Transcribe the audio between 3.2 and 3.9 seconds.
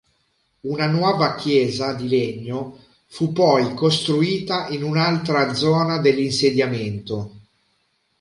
poi